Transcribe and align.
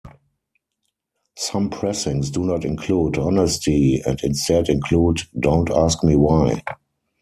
Some 1.37 1.69
pressings 1.69 2.31
do 2.31 2.43
not 2.43 2.65
include 2.65 3.19
"Honesty", 3.19 4.01
and 4.03 4.19
instead 4.23 4.67
include 4.67 5.21
"Don't 5.39 5.69
Ask 5.69 6.03
Me 6.03 6.15
Why". 6.15 6.63